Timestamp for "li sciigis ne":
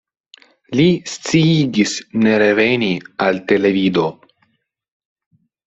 0.79-2.33